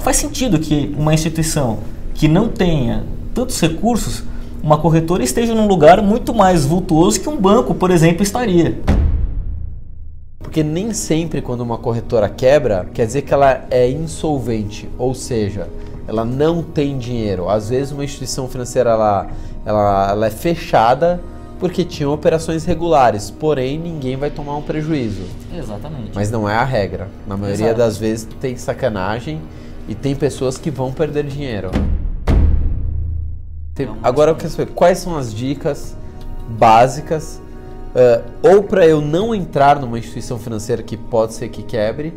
[0.00, 1.80] Não faz sentido que uma instituição
[2.14, 3.04] que não tenha
[3.34, 4.24] tantos recursos,
[4.62, 8.80] uma corretora esteja num lugar muito mais vultuoso que um banco, por exemplo, estaria.
[10.38, 15.68] Porque nem sempre quando uma corretora quebra, quer dizer que ela é insolvente, ou seja,
[16.08, 17.50] ela não tem dinheiro.
[17.50, 19.26] Às vezes uma instituição financeira ela,
[19.66, 21.20] ela, ela é fechada
[21.58, 25.24] porque tinha operações regulares, porém ninguém vai tomar um prejuízo.
[25.54, 26.12] Exatamente.
[26.14, 27.06] Mas não é a regra.
[27.26, 27.78] Na maioria Exato.
[27.78, 29.42] das vezes tem sacanagem
[29.90, 31.70] e tem pessoas que vão perder dinheiro.
[34.02, 35.96] Agora eu quero saber quais são as dicas
[36.48, 37.42] básicas
[37.94, 42.12] eh, ou para eu não entrar numa instituição financeira que pode ser que quebre,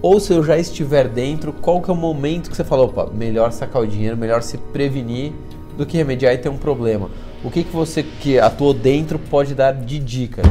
[0.00, 3.10] ou se eu já estiver dentro, qual que é o momento que você falou, opa,
[3.12, 5.32] melhor sacar o dinheiro, melhor se prevenir
[5.76, 7.10] do que remediar e ter um problema.
[7.44, 10.46] O que, que você que atuou dentro pode dar de dicas?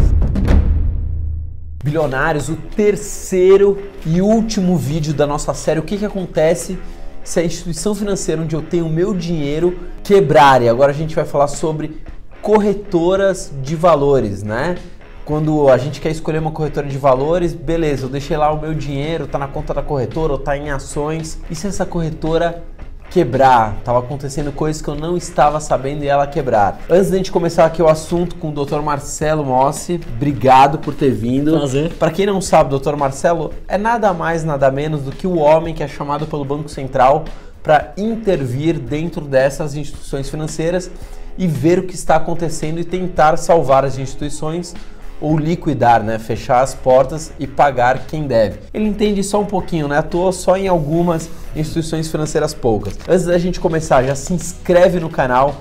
[1.82, 5.80] Bilionários, o terceiro e último vídeo da nossa série.
[5.80, 6.78] O que, que acontece
[7.24, 10.62] se a instituição financeira onde eu tenho o meu dinheiro quebrar?
[10.62, 12.02] E agora a gente vai falar sobre
[12.42, 14.76] corretoras de valores, né?
[15.24, 18.74] Quando a gente quer escolher uma corretora de valores, beleza, eu deixei lá o meu
[18.74, 21.40] dinheiro, tá na conta da corretora ou tá em ações.
[21.50, 22.62] E se essa corretora
[23.10, 26.80] quebrar, tava acontecendo coisas que eu não estava sabendo e ela quebrar.
[26.90, 28.82] Antes da gente começar aqui o assunto com o Dr.
[28.82, 31.58] Marcelo Mossi, obrigado por ter vindo.
[31.58, 31.94] Prazer.
[31.94, 32.96] Para quem não sabe, Dr.
[32.96, 36.70] Marcelo é nada mais, nada menos do que o homem que é chamado pelo Banco
[36.70, 37.26] Central
[37.64, 40.90] para intervir dentro dessas instituições financeiras
[41.38, 44.76] e ver o que está acontecendo e tentar salvar as instituições
[45.22, 46.18] ou liquidar, né?
[46.18, 48.60] Fechar as portas e pagar quem deve.
[48.74, 49.98] Ele entende só um pouquinho, né?
[49.98, 52.98] Atuou só em algumas instituições financeiras poucas.
[53.08, 55.56] Antes da gente começar, já se inscreve no canal.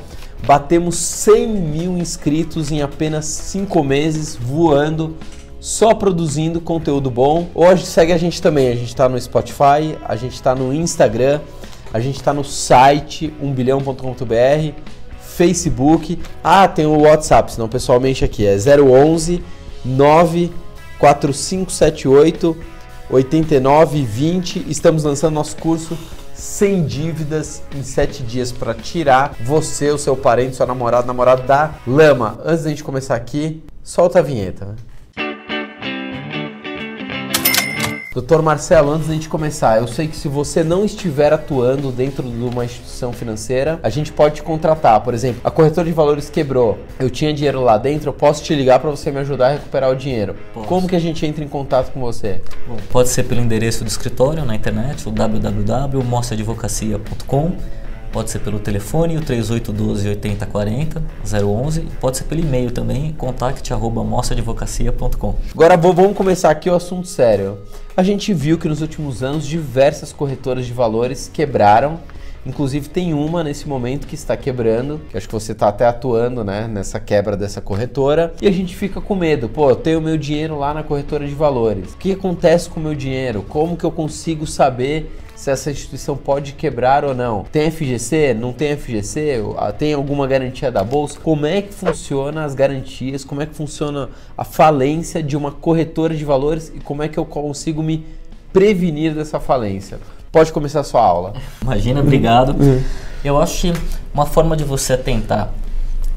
[0.47, 5.17] Batemos 100 mil inscritos em apenas 5 meses, voando,
[5.59, 7.49] só produzindo conteúdo bom.
[7.55, 11.41] Hoje segue a gente também, a gente está no Spotify, a gente está no Instagram,
[11.93, 14.75] a gente está no site 1bilhão.com.br,
[15.39, 16.19] Facebook.
[16.43, 19.41] Ah, tem o WhatsApp, senão pessoalmente aqui é 011
[19.85, 22.57] 94578
[23.09, 24.67] 8920.
[24.69, 25.97] Estamos lançando nosso curso
[26.35, 31.73] sem dívidas em 7 dias para tirar você, o seu parente, seu namorado, namorado da
[31.87, 32.41] lama.
[32.45, 34.65] Antes da gente começar aqui, solta a vinheta.
[34.67, 34.75] né?
[38.19, 42.29] Doutor Marcelo, antes da gente começar, eu sei que se você não estiver atuando dentro
[42.29, 45.01] de uma instituição financeira, a gente pode te contratar.
[45.03, 48.57] Por exemplo, a corretora de valores quebrou, eu tinha dinheiro lá dentro, eu posso te
[48.57, 50.35] ligar para você me ajudar a recuperar o dinheiro.
[50.53, 50.67] Posso.
[50.67, 52.43] Como que a gente entra em contato com você?
[52.67, 57.53] Bom, pode ser pelo endereço do escritório na internet, o www.mostraadvocacia.com.
[58.13, 61.81] Pode ser pelo telefone, o 3812 8040 011.
[62.01, 65.35] Pode ser pelo e-mail também, contact.mostraadvocacia.com.
[65.53, 67.59] Agora vamos começar aqui o assunto sério.
[67.97, 72.01] A gente viu que nos últimos anos diversas corretoras de valores quebraram.
[72.47, 76.43] Inclusive tem uma nesse momento que está quebrando, que acho que você está até atuando
[76.43, 78.33] né, nessa quebra dessa corretora.
[78.41, 79.49] E a gente fica com medo.
[79.49, 81.93] Pô, eu tenho meu dinheiro lá na corretora de valores.
[81.93, 83.45] O que acontece com o meu dinheiro?
[83.49, 87.45] Como que eu consigo saber se essa instituição pode quebrar ou não.
[87.45, 88.35] Tem FGC?
[88.35, 89.41] Não tem FGC?
[89.79, 91.21] Tem alguma garantia da bolsa?
[91.21, 93.25] Como é que funciona as garantias?
[93.25, 97.19] Como é que funciona a falência de uma corretora de valores e como é que
[97.19, 98.05] eu consigo me
[98.59, 100.01] prevenir dessa falência?
[100.33, 101.35] Pode começar a sua aula.
[101.63, 102.57] Imagina, obrigado.
[103.25, 103.81] Eu acho que
[104.13, 105.51] uma forma de você atentar,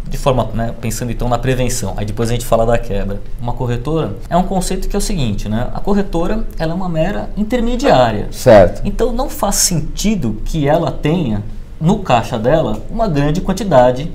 [0.10, 3.22] de forma, né, pensando então na prevenção, aí depois a gente fala da quebra.
[3.40, 5.70] Uma corretora é um conceito que é o seguinte, né?
[5.72, 8.28] A corretora ela é uma mera intermediária.
[8.32, 8.82] Certo.
[8.84, 11.44] Então não faz sentido que ela tenha
[11.80, 14.12] no caixa dela uma grande quantidade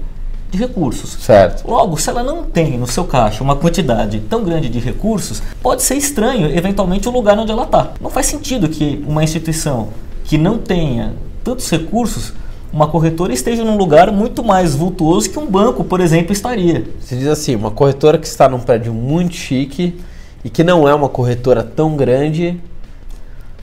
[0.56, 1.16] de recursos.
[1.20, 1.68] Certo.
[1.68, 5.82] Logo, se ela não tem no seu caixa uma quantidade tão grande de recursos, pode
[5.82, 7.92] ser estranho, eventualmente, o lugar onde ela está.
[8.00, 9.88] Não faz sentido que uma instituição
[10.24, 11.14] que não tenha
[11.44, 12.32] tantos recursos,
[12.72, 16.84] uma corretora esteja num lugar muito mais vultuoso que um banco, por exemplo, estaria.
[17.00, 19.94] Você diz assim, uma corretora que está num prédio muito chique
[20.44, 22.60] e que não é uma corretora tão grande,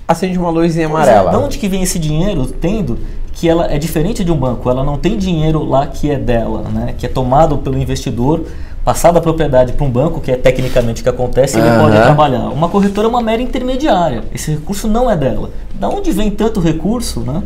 [0.07, 1.31] acende uma luzinha amarela.
[1.31, 2.99] De onde que vem esse dinheiro tendo
[3.43, 4.69] que ela é diferente de um banco?
[4.69, 6.95] Ela não tem dinheiro lá que é dela, né?
[6.97, 8.45] que é tomado pelo investidor,
[8.85, 11.81] passado a propriedade para um banco, que é tecnicamente o que acontece, ele Aham.
[11.81, 12.47] pode trabalhar.
[12.47, 14.23] Uma corretora é uma mera intermediária.
[14.33, 15.49] Esse recurso não é dela.
[15.73, 17.43] Da onde vem tanto recurso, né?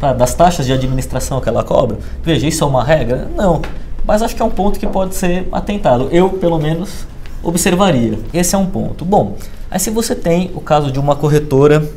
[0.00, 1.96] Tá, das taxas de administração que ela cobra?
[2.24, 3.30] Veja, isso é uma regra?
[3.36, 3.62] Não.
[4.04, 6.08] Mas acho que é um ponto que pode ser atentado.
[6.10, 7.06] Eu, pelo menos,
[7.40, 8.18] observaria.
[8.34, 9.04] Esse é um ponto.
[9.04, 9.36] Bom,
[9.70, 11.88] aí se você tem o caso de uma corretora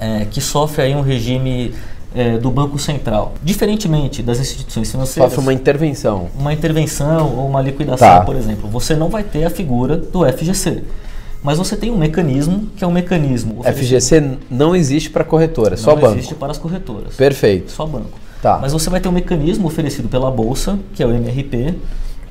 [0.00, 1.74] é, que sofre aí um regime
[2.14, 6.28] é, do Banco Central, diferentemente das instituições financeiras, Sofre uma intervenção.
[6.38, 8.20] uma intervenção ou uma liquidação, Tá.
[8.22, 10.82] por exemplo, você não vai ter a figura do FGC.
[11.42, 13.62] Mas você tem um mecanismo que é um mecanismo.
[13.62, 16.14] FGC não existe para corretora, só não banco.
[16.16, 17.14] existe para as corretoras.
[17.14, 17.70] Perfeito.
[17.70, 18.18] Só banco.
[18.42, 18.58] Tá.
[18.60, 21.74] Mas você vai ter um mecanismo oferecido pela bolsa, que é o MRP,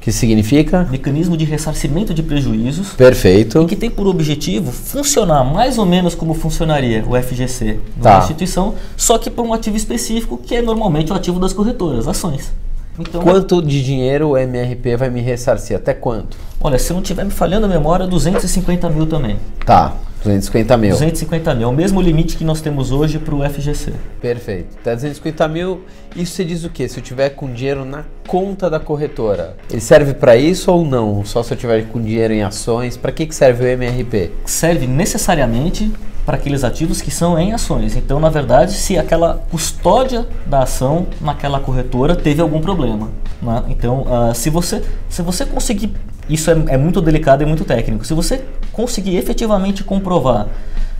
[0.07, 0.87] Que significa?
[0.89, 3.61] mecanismo de ressarcimento de prejuízos, Perfeito.
[3.63, 8.19] e que tem por objetivo funcionar mais ou menos como funcionaria o FGC numa Tá.
[8.19, 12.53] instituição, só que para um ativo específico, que é normalmente o ativo das corretoras, ações.
[12.97, 15.75] Então, Quanto de dinheiro o MRP vai me ressarcir?
[15.75, 16.37] Até quanto?
[16.61, 19.35] olha, se não estiver me falhando a memória, 250 mil também.
[19.65, 19.93] Tá,
[20.27, 20.91] 250 mil.
[20.91, 23.93] 250 mil, é o mesmo limite que nós temos hoje para o FGC.
[24.21, 24.77] Perfeito.
[24.81, 25.81] Até 250 mil,
[26.15, 26.87] isso você diz o quê?
[26.87, 31.23] Se eu tiver com dinheiro na conta da corretora, ele serve para isso ou não?
[31.23, 32.97] Só se eu tiver com dinheiro em ações?
[32.97, 34.31] Para que, que serve o MRP?
[34.45, 35.91] serve necessariamente
[36.25, 37.95] para aqueles ativos que são em ações.
[37.95, 43.09] Então, na verdade, se aquela custódia da ação naquela corretora teve algum problema.
[43.41, 43.63] né?
[43.69, 45.93] Então, ah, se, você, se você conseguir.
[46.29, 48.05] Isso é, é muito delicado e muito técnico.
[48.05, 50.47] Se você conseguir efetivamente comprovar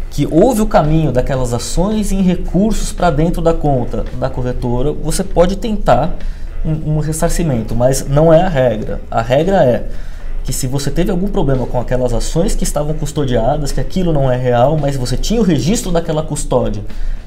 [0.10, 5.24] que houve o caminho daquelas ações em recursos para dentro da conta da corretora, você
[5.24, 6.16] pode tentar
[6.66, 9.02] um, um ressarcimento, mas não é a regra.
[9.12, 9.88] A regra é
[10.44, 14.32] que se você teve algum problema com aquelas ações que estavam custodiadas, que aquilo não
[14.32, 16.84] é real, mas você tinha o registro daquela custódia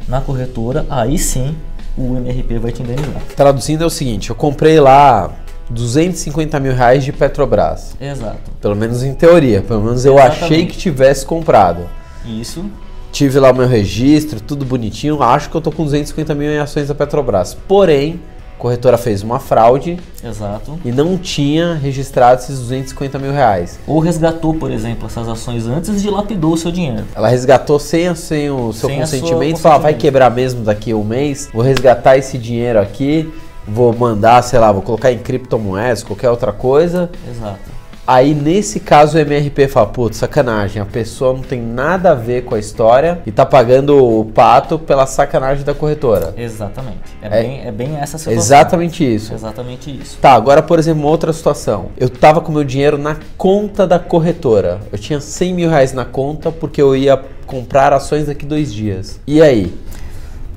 [0.09, 1.55] na corretora, aí sim
[1.97, 3.23] o MRP vai te indenizar.
[3.37, 5.31] Traduzindo é o seguinte, eu comprei lá
[5.71, 7.95] 250 mil reais de Petrobras.
[8.01, 8.51] Exato.
[8.61, 10.45] Pelo menos em teoria, pelo menos eu Exatamente.
[10.45, 11.89] achei que tivesse comprado.
[12.25, 12.65] Isso.
[13.13, 15.23] Tive lá o meu registro, tudo bonitinho.
[15.23, 17.55] Acho que eu tô com 250 mil em ações da Petrobras.
[17.55, 18.21] Porém,
[18.57, 20.79] a corretora fez uma fraude Exato.
[20.85, 23.81] e não tinha registrado esses 250 mil reais.
[23.87, 27.05] Ou resgatou, por exemplo, essas ações antes e dilapidou o seu dinheiro.
[27.15, 29.59] Ela resgatou sem, sem o seu Sem consentimento.
[29.59, 31.49] Falou, ah, vai quebrar mesmo daqui a um mês.
[31.53, 33.33] Vou resgatar esse dinheiro aqui.
[33.67, 37.11] Vou mandar, sei lá, vou colocar em criptomoedas, qualquer outra coisa.
[37.29, 37.81] Exato.
[38.07, 42.43] Aí nesse caso o MRP fala, putz, sacanagem, a pessoa não tem nada a ver
[42.43, 46.35] com a história e tá pagando o pato pela sacanagem da corretora.
[46.37, 46.99] Exatamente.
[47.23, 48.33] É, É- bem, é bem essa situação.
[48.43, 49.33] Exatamente isso.
[49.33, 50.19] Exatamente isso.
[50.21, 51.91] Tá, agora por exemplo, outra situação.
[51.97, 54.81] Eu tava com meu dinheiro na conta da corretora.
[54.91, 57.17] Eu tinha 100 mil reais na conta porque eu ia
[57.47, 59.21] comprar ações daqui dois dias.
[59.25, 59.73] E aí?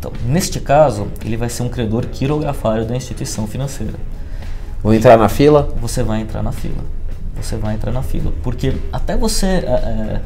[0.03, 3.93] Então, neste caso, ele vai ser um credor quirografário da instituição financeira.
[4.81, 5.69] Vou entrar na fila?
[5.79, 6.83] Você vai entrar na fila.
[7.41, 8.33] Você vai entrar na fila.
[8.43, 9.45] Porque até você.
[9.45, 10.21] é, é,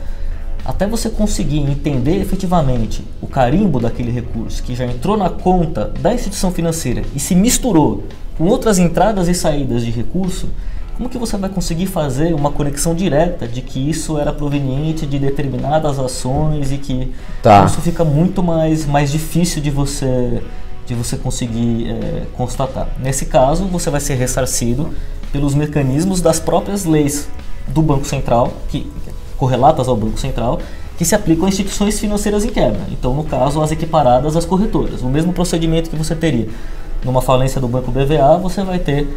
[0.66, 6.12] até você conseguir entender efetivamente o carimbo daquele recurso que já entrou na conta da
[6.12, 8.04] instituição financeira e se misturou
[8.36, 10.50] com outras entradas e saídas de recurso,
[10.98, 15.20] como que você vai conseguir fazer uma conexão direta de que isso era proveniente de
[15.20, 17.14] determinadas ações e que
[17.44, 17.66] Tá.
[17.66, 20.42] isso fica muito mais, mais difícil de você
[20.88, 22.88] de você conseguir é, constatar.
[22.98, 24.90] Nesse caso, você vai ser ressarcido
[25.34, 27.28] pelos mecanismos das próprias leis
[27.68, 28.90] do Banco Central, que
[29.38, 30.60] correlatas ao Banco Central,
[30.98, 32.80] que se aplicam a instituições financeiras em quebra.
[32.90, 35.02] Então, no caso, as equiparadas às corretoras.
[35.02, 36.48] O mesmo procedimento que você teria
[37.04, 39.08] numa falência do Banco BVA, você vai ter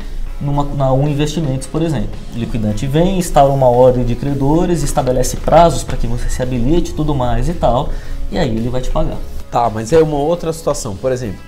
[0.40, 2.10] numa, na Um Investimentos, por exemplo.
[2.34, 6.94] O liquidante vem, instaura uma ordem de credores, estabelece prazos para que você se habilite
[6.94, 7.90] tudo mais e tal,
[8.30, 9.18] e aí ele vai te pagar.
[9.50, 10.96] Tá, mas é uma outra situação.
[10.96, 11.40] Por exemplo,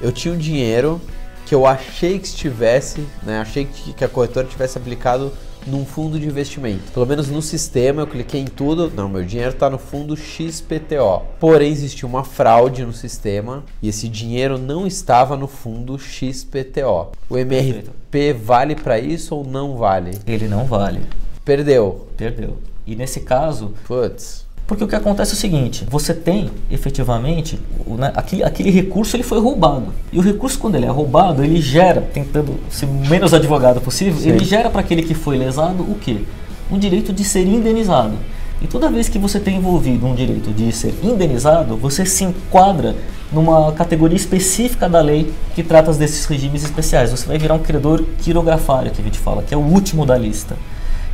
[0.00, 1.00] eu tinha um dinheiro
[1.46, 3.40] que eu achei que estivesse, né?
[3.40, 5.32] Achei que, que a corretora tivesse aplicado
[5.66, 6.92] num fundo de investimento.
[6.92, 8.92] Pelo menos no sistema eu cliquei em tudo.
[8.94, 11.22] Não, meu dinheiro está no fundo XPTO.
[11.40, 17.12] Porém, existiu uma fraude no sistema e esse dinheiro não estava no fundo XPTO.
[17.28, 20.18] O MRP vale para isso ou não vale?
[20.26, 21.02] Ele não vale.
[21.44, 22.06] Perdeu.
[22.16, 22.56] Perdeu.
[22.86, 24.45] E nesse caso, Putz.
[24.66, 29.22] Porque o que acontece é o seguinte, você tem efetivamente, né, aquele, aquele recurso ele
[29.22, 29.92] foi roubado.
[30.12, 34.20] E o recurso quando ele é roubado, ele gera, tentando ser o menos advogado possível,
[34.20, 34.30] Sim.
[34.30, 36.22] ele gera para aquele que foi lesado o quê?
[36.70, 38.14] Um direito de ser indenizado.
[38.60, 42.96] E toda vez que você tem envolvido um direito de ser indenizado, você se enquadra
[43.30, 47.10] numa categoria específica da lei que trata desses regimes especiais.
[47.10, 50.16] Você vai virar um credor quirografário, que a gente fala, que é o último da
[50.16, 50.56] lista.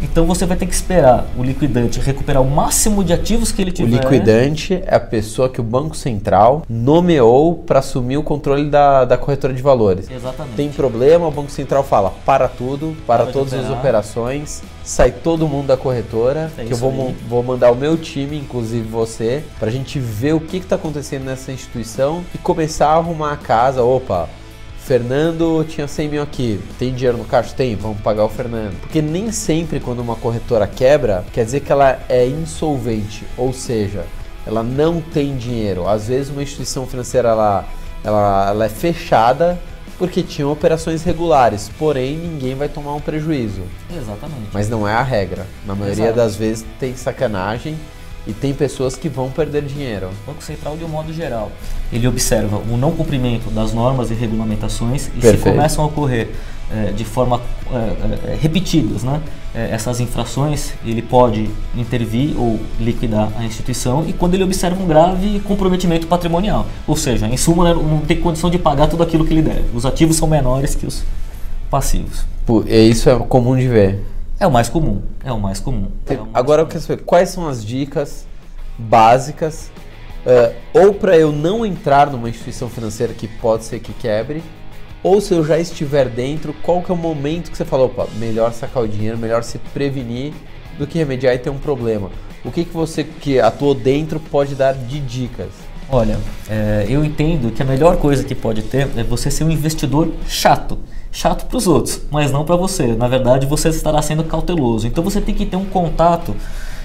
[0.03, 3.71] Então você vai ter que esperar o liquidante recuperar o máximo de ativos que ele
[3.71, 3.91] O tiver.
[4.03, 9.17] liquidante é a pessoa que o Banco Central nomeou para assumir o controle da, da
[9.17, 10.11] corretora de valores.
[10.11, 10.57] Exatamente.
[10.57, 13.79] Tem problema, o Banco Central fala para tudo, para Para de todas as operar.
[13.79, 18.37] operações, sai todo mundo da corretora, É que eu vou, vou mandar o meu time,
[18.37, 22.95] inclusive você, para a gente ver o que está acontecendo nessa instituição e começar a
[22.97, 23.83] arrumar a casa.
[23.83, 24.29] Opa,
[24.85, 27.55] Fernando tinha 100 mil aqui, tem dinheiro no caixa?
[27.55, 28.81] Tem, vamos pagar o Fernando.
[28.81, 34.05] Porque nem sempre quando uma corretora quebra, quer dizer que ela é insolvente, ou seja,
[34.45, 35.87] ela não tem dinheiro.
[35.87, 37.65] Às vezes uma instituição financeira ela,
[38.03, 39.59] ela, ela é fechada
[39.99, 43.63] porque tinham operações regulares, porém ninguém vai tomar um prejuízo.
[43.89, 44.49] Exatamente.
[44.53, 45.47] Mas não é a regra.
[45.65, 46.17] Na maioria Exato.
[46.17, 47.77] das vezes tem sacanagem
[48.27, 50.09] e tem pessoas que vão perder dinheiro.
[50.23, 51.51] O Banco Central, de um modo geral,
[51.93, 55.43] ele observa o não cumprimento das normas e regulamentações e se Perfeito.
[55.43, 56.31] começam a ocorrer
[56.75, 57.39] eh, de forma
[57.71, 57.77] eh,
[58.29, 59.21] eh, repetidas, né?
[59.55, 65.41] essas infrações, ele pode intervir ou liquidar a instituição e quando ele observa um grave
[65.41, 69.35] comprometimento patrimonial, ou seja, em suma, né, não tem condição de pagar tudo aquilo que
[69.35, 69.65] ele deve.
[69.75, 71.05] Os ativos são menores que os
[71.71, 72.25] passivos.
[72.67, 74.01] E isso é comum de ver.
[74.43, 75.87] É o mais comum, é o mais comum.
[76.05, 76.73] É o mais Agora eu comum.
[76.73, 78.27] quero saber quais são as dicas
[78.77, 79.71] básicas
[80.27, 84.43] eh, ou para eu não entrar numa instituição financeira que pode ser que quebre,
[85.01, 88.09] ou se eu já estiver dentro, qual que é o momento que você falou, opa,
[88.19, 90.33] melhor sacar o dinheiro, melhor se prevenir
[90.77, 92.11] do que remediar e ter um problema.
[92.45, 95.51] O que, que você que atuou dentro pode dar de dicas?
[95.89, 96.19] Olha,
[96.51, 100.11] é, eu entendo que a melhor coisa que pode ter é você ser um investidor
[100.27, 100.81] chato.
[101.15, 102.89] Chato para os outros, mas não para você.
[102.95, 104.87] Na verdade, você estará sendo cauteloso.
[104.87, 106.35] Então você tem que ter um contato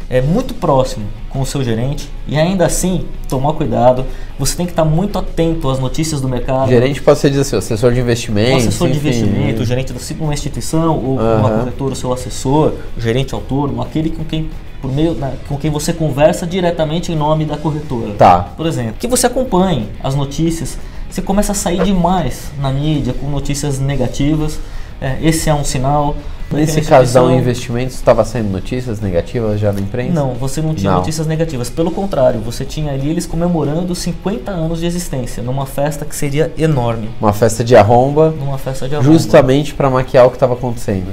[0.10, 4.06] é, muito próximo com o seu gerente e ainda assim tomar cuidado.
[4.38, 6.68] Você tem que estar muito atento às notícias do mercado.
[6.68, 8.58] Gerente pode ser dizer assim, assessor de o investimento.
[8.58, 11.60] assessor de enfim, investimento, o gerente de uma instituição ou uma Aham.
[11.60, 14.50] corretora, o seu assessor, o gerente autônomo, aquele com quem
[14.82, 18.12] por meio da- com quem você conversa diretamente em nome da corretora.
[18.14, 18.50] Tá.
[18.56, 20.78] Por exemplo, que você acompanhe as notícias,
[21.10, 24.60] você começa a sair demais na mídia com notícias negativas.
[25.02, 26.16] é, esse é um sinal.
[26.50, 30.14] Nesse casal investimentos estava saindo notícias negativas já na imprensa?
[30.14, 31.00] Não, você não tinha Não.
[31.00, 31.70] notícias negativas.
[31.70, 36.52] Pelo contrário, você tinha ali eles comemorando 50 anos de existência, numa festa que seria
[36.58, 37.10] enorme.
[37.20, 39.12] Uma festa de arromba, Numa festa de arromba.
[39.12, 41.08] justamente para maquiar o que estava acontecendo.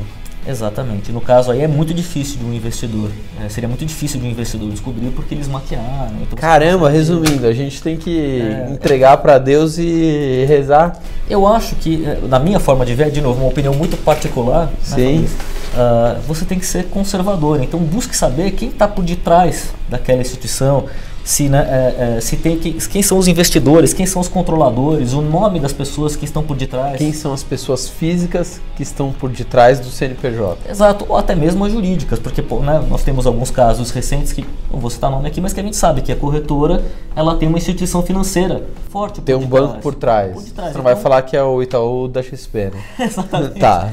[0.46, 1.10] Exatamente.
[1.10, 3.10] No caso aí é muito difícil de um investidor.
[3.44, 6.12] é, seria muito difícil de um investidor descobrir porque eles maquiaram.
[6.22, 8.68] Então Caramba, resumindo, a gente tem que É.
[8.70, 10.98] entregar para Deus e rezar.
[11.28, 14.66] Eu acho que, eh, na minha forma de ver, de novo, uma opinião muito particular,
[14.66, 14.94] né, Sim.
[15.26, 15.36] Fabrício?
[15.76, 17.60] Ah, você tem que ser conservador.
[17.62, 20.84] Então busque saber quem está por detrás daquela instituição,
[21.24, 25.14] se, né, eh, eh, se tem que, quem são os investidores, quem são os controladores,
[25.14, 26.98] o nome das pessoas que estão por detrás.
[26.98, 30.58] Quem são as pessoas físicas que estão por detrás do CNPJ?
[30.70, 34.44] Exato, ou até mesmo as jurídicas, porque pô, né, nós temos alguns casos recentes que,
[34.70, 36.84] não vou citar nome aqui, mas que a gente sabe que a corretora
[37.16, 39.22] ela tem uma instituição financeira forte.
[39.22, 40.34] Tem um banco por trás.
[40.34, 42.82] Por detrás, Você não vai então- falar que é o Itaú da XP, né?
[43.06, 43.58] Exatamente.
[43.58, 43.90] tá.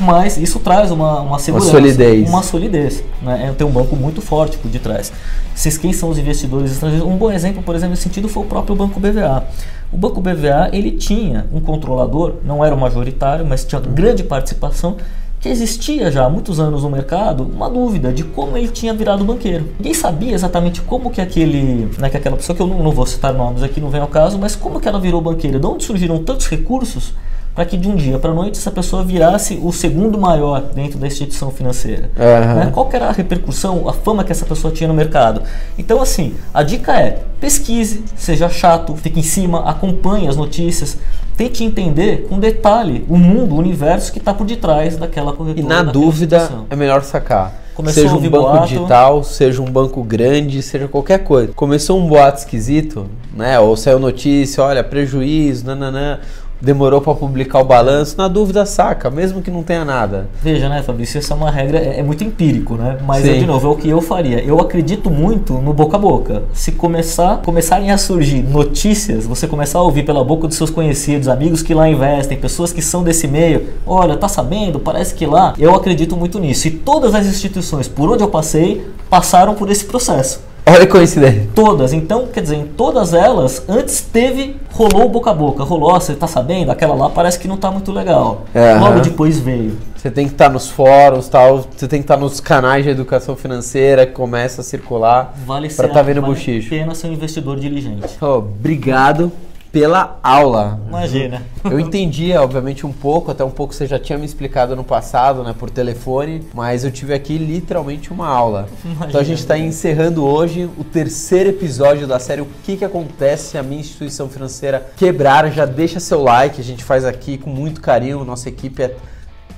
[0.00, 2.28] Mas isso traz uma, uma segurança, solidez.
[2.28, 3.04] Uma solidez.
[3.22, 3.48] Né?
[3.48, 5.12] É ter um banco muito forte por detrás.
[5.54, 7.06] Vocês, quem são os investidores estrangeiros?
[7.06, 9.44] Um bom exemplo, por exemplo, nesse sentido foi o próprio Banco BVA.
[9.92, 14.96] O Banco BVA ele tinha um controlador, não era o majoritário, mas tinha grande participação,
[15.40, 19.24] que existia já há muitos anos no mercado uma dúvida de como ele tinha virado
[19.24, 19.68] banqueiro.
[19.78, 23.06] Ninguém sabia exatamente como que aquele, né, que aquela pessoa, que eu não, não vou
[23.06, 25.84] citar nomes aqui, não vem ao caso, mas como que ela virou banqueira, de onde
[25.84, 27.12] surgiram tantos recursos
[27.54, 30.98] para que de um dia para a noite essa pessoa virasse o segundo maior dentro
[30.98, 32.10] da instituição financeira.
[32.18, 32.54] Aham.
[32.56, 32.70] Né?
[32.72, 35.42] Qual que era a repercussão, a fama que essa pessoa tinha no mercado?
[35.78, 40.98] Então, assim, a dica é pesquise, seja chato, fique em cima, acompanhe as notícias,
[41.36, 45.68] tente entender com detalhe o mundo, o universo que está por detrás daquela E corretora.
[45.68, 46.66] na daquela dúvida, instituição.
[46.70, 47.62] é melhor sacar.
[47.74, 48.68] Começou seja um banco boato.
[48.68, 51.52] digital, seja um banco grande, seja qualquer coisa.
[51.54, 53.06] Começou um boato esquisito,
[53.36, 53.58] né?
[53.58, 56.20] Ou saiu notícia, olha, prejuízo, nananã.
[56.64, 60.28] Demorou para publicar o balanço, na dúvida saca, mesmo que não tenha nada.
[60.42, 62.96] Veja, né, Fabrício, essa é uma regra, é, é muito empírico, né?
[63.06, 64.42] Mas, é, de novo, é o que eu faria.
[64.42, 66.42] Eu acredito muito no boca a boca.
[66.54, 71.28] Se começar, começarem a surgir notícias, você começar a ouvir pela boca dos seus conhecidos,
[71.28, 75.52] amigos que lá investem, pessoas que são desse meio, olha, tá sabendo, parece que lá,
[75.58, 76.66] eu acredito muito nisso.
[76.68, 80.53] E todas as instituições por onde eu passei, passaram por esse processo.
[80.66, 81.48] Olha que coincidência.
[81.54, 81.92] Todas.
[81.92, 85.62] Então, quer dizer, em todas elas, antes teve, rolou boca a boca.
[85.62, 86.70] Rolou, você tá sabendo?
[86.70, 88.44] Aquela lá parece que não tá muito legal.
[88.54, 89.76] É, Logo depois veio.
[89.94, 93.34] Você tem que estar nos fóruns, tal, você tem que estar nos canais de educação
[93.36, 96.74] financeira que começa a circular Vale para estar vendo vale bochicho.
[96.74, 98.22] a pena ser um investidor diligente.
[98.22, 99.32] Ô, obrigado
[99.74, 100.80] pela aula.
[100.86, 101.42] Imagina.
[101.64, 105.42] Eu entendi, obviamente, um pouco, até um pouco você já tinha me explicado no passado,
[105.42, 108.68] né, por telefone, mas eu tive aqui literalmente uma aula.
[109.08, 113.50] Então a gente está encerrando hoje o terceiro episódio da série O que, que acontece
[113.50, 115.50] se a minha instituição financeira quebrar.
[115.50, 118.94] Já deixa seu like, a gente faz aqui com muito carinho, nossa equipe é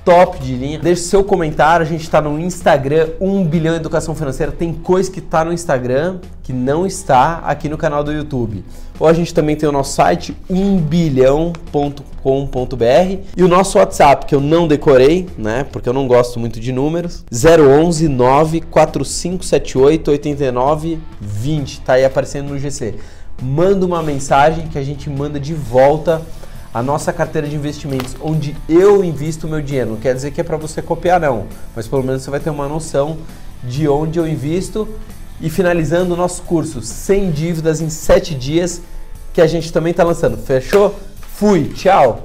[0.07, 0.79] top de linha.
[0.79, 4.53] Deixe seu comentário, a gente está no Instagram, 1 bilhão Educação Financeira.
[4.53, 8.63] Tem coisa que está no Instagram que não está aqui no canal do YouTube.
[8.97, 14.39] Ou a gente também tem o nosso site, 1bilhão.com.br e o nosso WhatsApp, que eu
[14.39, 22.05] não decorei, né, porque eu não gosto muito de números, 011 94578 8920, tá aí
[22.05, 22.95] aparecendo no GC.
[23.43, 26.21] Manda uma mensagem que a gente manda de volta
[26.73, 29.91] a nossa carteira de investimentos, onde eu invisto o meu dinheiro.
[29.91, 32.49] Não quer dizer que é para você copiar, não, mas pelo menos você vai ter
[32.49, 33.17] uma noção
[33.63, 34.87] de onde eu invisto.
[35.39, 38.81] E finalizando o nosso curso, sem dívidas em 7 dias,
[39.33, 40.35] que a gente também está lançando.
[40.35, 40.95] Fechou?
[41.19, 42.23] Fui, tchau!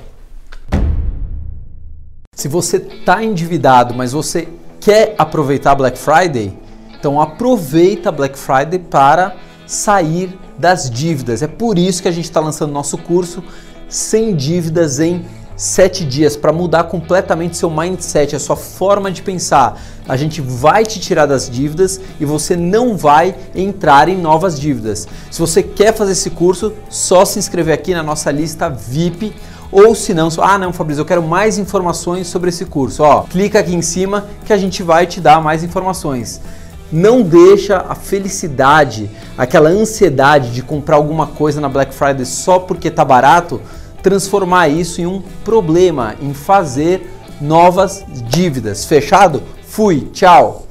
[2.34, 4.48] Se você está endividado, mas você
[4.80, 6.56] quer aproveitar Black Friday,
[6.98, 11.42] então aproveita Black Friday para sair das dívidas.
[11.42, 13.44] É por isso que a gente está lançando nosso curso
[13.92, 15.22] sem dívidas em
[15.54, 19.78] 7 dias para mudar completamente seu mindset, a sua forma de pensar.
[20.08, 25.06] A gente vai te tirar das dívidas e você não vai entrar em novas dívidas.
[25.30, 29.34] Se você quer fazer esse curso, só se inscrever aqui na nossa lista VIP
[29.70, 33.02] ou se não, ah não, Fabrício, eu quero mais informações sobre esse curso.
[33.02, 36.40] Ó, clica aqui em cima que a gente vai te dar mais informações.
[36.90, 42.90] Não deixa a felicidade, aquela ansiedade de comprar alguma coisa na Black Friday só porque
[42.90, 43.62] tá barato,
[44.02, 47.08] transformar isso em um problema, em fazer
[47.40, 48.84] novas dívidas.
[48.84, 49.42] Fechado?
[49.62, 50.66] Fui, tchau.